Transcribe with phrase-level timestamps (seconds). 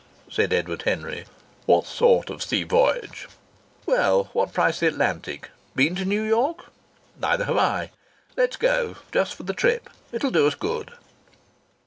[0.31, 1.25] said Edward Henry.
[1.67, 3.27] "What sort of a sea voyage?"
[3.85, 5.51] "Well what price the Atlantic?
[5.75, 6.71] Been to New York?...
[7.19, 7.91] Neither have I!
[8.35, 8.95] Let's go.
[9.11, 9.91] Just for the trip.
[10.11, 10.93] It'll do us good."